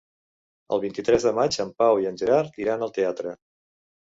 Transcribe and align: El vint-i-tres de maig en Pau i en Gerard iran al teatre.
El 0.77 0.79
vint-i-tres 0.85 1.27
de 1.29 1.33
maig 1.39 1.57
en 1.65 1.75
Pau 1.83 2.01
i 2.05 2.09
en 2.13 2.19
Gerard 2.23 2.59
iran 2.65 2.89
al 2.89 2.95
teatre. 2.97 3.37